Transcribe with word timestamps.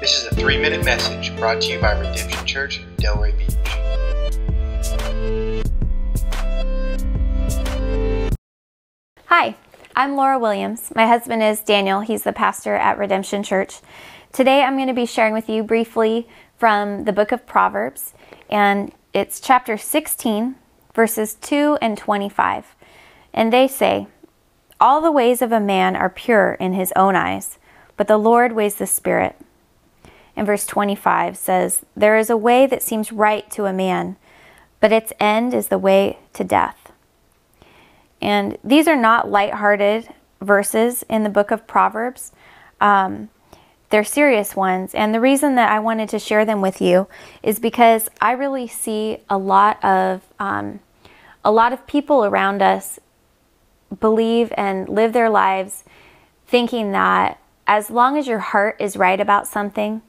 This 0.00 0.16
is 0.16 0.32
a 0.32 0.34
three 0.34 0.56
minute 0.56 0.82
message 0.82 1.36
brought 1.36 1.60
to 1.60 1.72
you 1.72 1.78
by 1.78 1.92
Redemption 1.92 2.46
Church, 2.46 2.80
Delray 2.96 3.36
Beach. 3.36 3.54
Hi, 9.26 9.54
I'm 9.94 10.16
Laura 10.16 10.38
Williams. 10.38 10.90
My 10.96 11.06
husband 11.06 11.42
is 11.42 11.60
Daniel. 11.60 12.00
He's 12.00 12.22
the 12.22 12.32
pastor 12.32 12.76
at 12.76 12.96
Redemption 12.96 13.42
Church. 13.42 13.80
Today 14.32 14.62
I'm 14.62 14.76
going 14.76 14.88
to 14.88 14.94
be 14.94 15.04
sharing 15.04 15.34
with 15.34 15.50
you 15.50 15.62
briefly 15.62 16.26
from 16.56 17.04
the 17.04 17.12
book 17.12 17.30
of 17.30 17.44
Proverbs, 17.44 18.14
and 18.48 18.92
it's 19.12 19.38
chapter 19.38 19.76
16, 19.76 20.54
verses 20.94 21.34
2 21.34 21.76
and 21.82 21.98
25. 21.98 22.74
And 23.34 23.52
they 23.52 23.68
say, 23.68 24.06
All 24.80 25.02
the 25.02 25.12
ways 25.12 25.42
of 25.42 25.52
a 25.52 25.60
man 25.60 25.94
are 25.94 26.08
pure 26.08 26.54
in 26.54 26.72
his 26.72 26.90
own 26.96 27.16
eyes, 27.16 27.58
but 27.98 28.08
the 28.08 28.16
Lord 28.16 28.52
weighs 28.52 28.76
the 28.76 28.86
spirit. 28.86 29.36
And 30.40 30.46
verse 30.46 30.64
25 30.64 31.36
says, 31.36 31.84
There 31.94 32.16
is 32.16 32.30
a 32.30 32.36
way 32.36 32.66
that 32.66 32.82
seems 32.82 33.12
right 33.12 33.50
to 33.50 33.66
a 33.66 33.74
man, 33.74 34.16
but 34.80 34.90
its 34.90 35.12
end 35.20 35.52
is 35.52 35.68
the 35.68 35.76
way 35.76 36.18
to 36.32 36.42
death. 36.42 36.92
And 38.22 38.56
these 38.64 38.88
are 38.88 38.96
not 38.96 39.30
lighthearted 39.30 40.08
verses 40.40 41.04
in 41.10 41.24
the 41.24 41.28
book 41.28 41.50
of 41.50 41.66
Proverbs. 41.66 42.32
Um, 42.80 43.28
they're 43.90 44.02
serious 44.02 44.56
ones. 44.56 44.94
And 44.94 45.14
the 45.14 45.20
reason 45.20 45.56
that 45.56 45.70
I 45.70 45.78
wanted 45.78 46.08
to 46.08 46.18
share 46.18 46.46
them 46.46 46.62
with 46.62 46.80
you 46.80 47.06
is 47.42 47.58
because 47.58 48.08
I 48.18 48.32
really 48.32 48.66
see 48.66 49.18
a 49.28 49.36
lot 49.36 49.84
of 49.84 50.22
um, 50.38 50.80
a 51.44 51.52
lot 51.52 51.74
of 51.74 51.86
people 51.86 52.24
around 52.24 52.62
us 52.62 52.98
believe 54.00 54.54
and 54.56 54.88
live 54.88 55.12
their 55.12 55.28
lives 55.28 55.84
thinking 56.46 56.92
that 56.92 57.38
as 57.66 57.90
long 57.90 58.16
as 58.16 58.26
your 58.26 58.38
heart 58.38 58.76
is 58.80 58.96
right 58.96 59.20
about 59.20 59.46
something, 59.46 60.00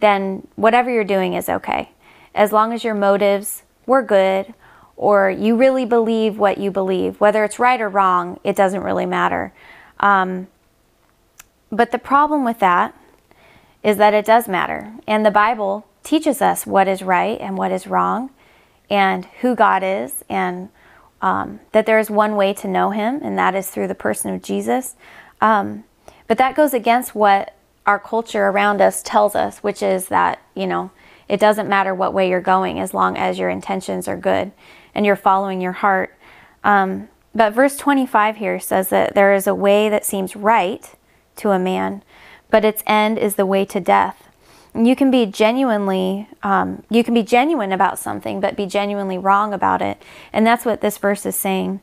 then 0.00 0.46
whatever 0.56 0.90
you're 0.90 1.04
doing 1.04 1.34
is 1.34 1.48
okay. 1.48 1.90
As 2.34 2.52
long 2.52 2.72
as 2.72 2.84
your 2.84 2.94
motives 2.94 3.62
were 3.86 4.02
good 4.02 4.54
or 4.96 5.30
you 5.30 5.56
really 5.56 5.84
believe 5.84 6.38
what 6.38 6.58
you 6.58 6.70
believe, 6.70 7.20
whether 7.20 7.44
it's 7.44 7.58
right 7.58 7.80
or 7.80 7.88
wrong, 7.88 8.38
it 8.44 8.56
doesn't 8.56 8.82
really 8.82 9.06
matter. 9.06 9.52
Um, 10.00 10.48
but 11.70 11.92
the 11.92 11.98
problem 11.98 12.44
with 12.44 12.58
that 12.60 12.94
is 13.82 13.96
that 13.96 14.14
it 14.14 14.24
does 14.24 14.48
matter. 14.48 14.92
And 15.06 15.24
the 15.24 15.30
Bible 15.30 15.86
teaches 16.02 16.40
us 16.40 16.66
what 16.66 16.88
is 16.88 17.02
right 17.02 17.38
and 17.40 17.56
what 17.56 17.70
is 17.70 17.86
wrong, 17.86 18.30
and 18.90 19.26
who 19.40 19.54
God 19.54 19.82
is, 19.82 20.24
and 20.28 20.70
um, 21.20 21.60
that 21.72 21.84
there 21.84 21.98
is 21.98 22.10
one 22.10 22.36
way 22.36 22.54
to 22.54 22.68
know 22.68 22.90
Him, 22.90 23.20
and 23.22 23.38
that 23.38 23.54
is 23.54 23.68
through 23.68 23.88
the 23.88 23.94
person 23.94 24.32
of 24.34 24.42
Jesus. 24.42 24.96
Um, 25.40 25.84
but 26.26 26.38
that 26.38 26.56
goes 26.56 26.72
against 26.72 27.14
what 27.14 27.54
our 27.88 27.98
culture 27.98 28.48
around 28.48 28.82
us 28.82 29.02
tells 29.02 29.34
us, 29.34 29.60
which 29.60 29.82
is 29.82 30.08
that, 30.08 30.42
you 30.54 30.66
know, 30.66 30.90
it 31.26 31.40
doesn't 31.40 31.70
matter 31.70 31.94
what 31.94 32.12
way 32.12 32.28
you're 32.28 32.38
going 32.38 32.78
as 32.78 32.92
long 32.92 33.16
as 33.16 33.38
your 33.38 33.48
intentions 33.48 34.06
are 34.06 34.16
good 34.16 34.52
and 34.94 35.06
you're 35.06 35.16
following 35.16 35.62
your 35.62 35.72
heart. 35.72 36.14
Um, 36.62 37.08
but 37.34 37.54
verse 37.54 37.78
25 37.78 38.36
here 38.36 38.60
says 38.60 38.90
that 38.90 39.14
there 39.14 39.32
is 39.32 39.46
a 39.46 39.54
way 39.54 39.88
that 39.88 40.04
seems 40.04 40.36
right 40.36 40.94
to 41.36 41.52
a 41.52 41.58
man, 41.58 42.02
but 42.50 42.62
its 42.62 42.82
end 42.86 43.16
is 43.16 43.36
the 43.36 43.46
way 43.46 43.64
to 43.64 43.80
death. 43.80 44.28
And 44.74 44.86
you 44.86 44.94
can 44.94 45.10
be 45.10 45.24
genuinely, 45.24 46.28
um, 46.42 46.82
you 46.90 47.02
can 47.02 47.14
be 47.14 47.22
genuine 47.22 47.72
about 47.72 47.98
something, 47.98 48.38
but 48.38 48.54
be 48.54 48.66
genuinely 48.66 49.16
wrong 49.16 49.54
about 49.54 49.80
it. 49.80 50.02
And 50.30 50.46
that's 50.46 50.66
what 50.66 50.82
this 50.82 50.98
verse 50.98 51.24
is 51.24 51.36
saying. 51.36 51.80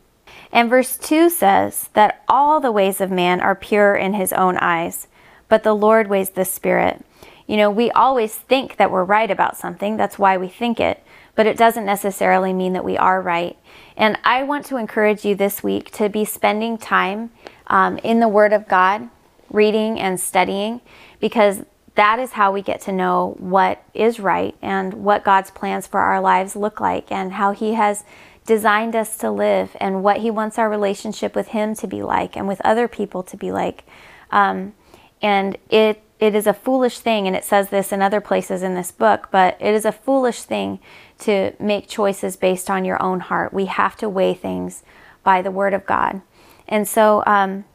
And 0.51 0.69
verse 0.69 0.97
2 0.97 1.31
says 1.31 1.89
that 1.93 2.23
all 2.27 2.59
the 2.59 2.71
ways 2.71 3.01
of 3.01 3.09
man 3.09 3.41
are 3.41 3.55
pure 3.55 3.95
in 3.95 4.13
his 4.13 4.31
own 4.31 4.55
eyes, 4.57 5.07
but 5.55 5.63
the 5.63 5.73
Lord 5.73 6.09
weighs 6.09 6.31
the 6.31 6.43
spirit. 6.43 7.01
You 7.47 7.55
know, 7.55 7.71
we 7.71 7.89
always 7.91 8.35
think 8.35 8.75
that 8.75 8.91
we're 8.91 9.05
right 9.05 9.31
about 9.31 9.55
something. 9.55 9.95
That's 9.95 10.19
why 10.19 10.35
we 10.35 10.49
think 10.49 10.81
it. 10.81 11.01
But 11.33 11.47
it 11.47 11.55
doesn't 11.55 11.85
necessarily 11.85 12.51
mean 12.51 12.73
that 12.73 12.83
we 12.83 12.97
are 12.97 13.21
right. 13.21 13.57
And 13.95 14.19
I 14.25 14.43
want 14.43 14.65
to 14.65 14.75
encourage 14.75 15.23
you 15.23 15.33
this 15.33 15.63
week 15.63 15.91
to 15.91 16.09
be 16.09 16.25
spending 16.25 16.77
time 16.77 17.31
um, 17.67 17.99
in 17.99 18.19
the 18.19 18.27
Word 18.27 18.51
of 18.51 18.67
God, 18.67 19.09
reading 19.49 19.97
and 19.97 20.19
studying, 20.19 20.81
because 21.21 21.63
that 21.95 22.19
is 22.19 22.33
how 22.33 22.51
we 22.51 22.61
get 22.61 22.81
to 22.81 22.91
know 22.91 23.37
what 23.39 23.81
is 23.93 24.19
right 24.19 24.57
and 24.61 24.93
what 24.93 25.23
God's 25.23 25.51
plans 25.51 25.87
for 25.87 26.01
our 26.01 26.19
lives 26.19 26.57
look 26.57 26.81
like 26.81 27.13
and 27.13 27.31
how 27.31 27.53
He 27.53 27.75
has 27.75 28.03
designed 28.45 28.93
us 28.93 29.15
to 29.19 29.31
live 29.31 29.77
and 29.79 30.03
what 30.03 30.17
He 30.17 30.29
wants 30.29 30.59
our 30.59 30.69
relationship 30.69 31.33
with 31.33 31.47
Him 31.47 31.75
to 31.75 31.87
be 31.87 32.03
like 32.03 32.35
and 32.35 32.45
with 32.45 32.59
other 32.65 32.89
people 32.89 33.23
to 33.23 33.37
be 33.37 33.53
like. 33.53 33.85
Um, 34.31 34.73
and 35.21 35.57
it 35.69 36.01
it 36.17 36.33
is 36.33 36.47
a 36.47 36.53
foolish 36.53 36.99
thing, 36.99 37.27
and 37.27 37.35
it 37.35 37.43
says 37.43 37.69
this 37.69 37.91
in 37.91 38.01
other 38.01 38.21
places 38.21 38.63
in 38.63 38.73
this 38.73 38.91
book, 38.91 39.27
but 39.31 39.57
it 39.59 39.73
is 39.73 39.83
a 39.83 39.91
foolish 39.91 40.43
thing 40.43 40.79
to 41.19 41.53
make 41.59 41.89
choices 41.89 42.37
based 42.37 42.69
on 42.69 42.85
your 42.85 43.01
own 43.03 43.19
heart. 43.19 43.53
We 43.53 43.65
have 43.65 43.97
to 43.97 44.07
weigh 44.07 44.33
things 44.33 44.83
by 45.23 45.41
the 45.41 45.51
Word 45.51 45.73
of 45.73 45.85
God. 45.85 46.21
And 46.67 46.87
so 46.87 47.21
um, 47.25 47.65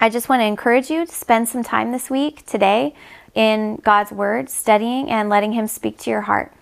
I 0.00 0.08
just 0.08 0.28
want 0.28 0.40
to 0.40 0.44
encourage 0.44 0.88
you 0.88 1.04
to 1.04 1.12
spend 1.12 1.48
some 1.48 1.64
time 1.64 1.90
this 1.90 2.08
week, 2.08 2.46
today, 2.46 2.94
in 3.34 3.76
God's 3.76 4.12
Word, 4.12 4.48
studying 4.48 5.10
and 5.10 5.28
letting 5.28 5.52
Him 5.52 5.66
speak 5.66 5.98
to 5.98 6.10
your 6.10 6.22
heart. 6.22 6.52